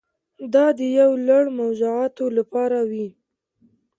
دا 0.53 0.65
د 0.79 0.81
یو 0.99 1.11
لړ 1.27 1.43
موضوعاتو 1.59 2.25
لپاره 2.37 2.79
وي. 2.89 3.07